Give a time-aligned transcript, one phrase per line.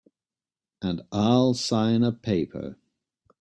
[0.81, 2.79] And I'll sign a paper.